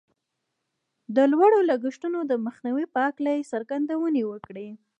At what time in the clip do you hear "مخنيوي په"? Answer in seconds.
2.45-2.99